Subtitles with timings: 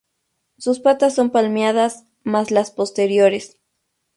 [0.57, 3.59] Sus patas son palmeadas, más las posteriores.